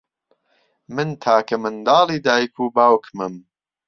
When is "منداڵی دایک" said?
1.63-2.53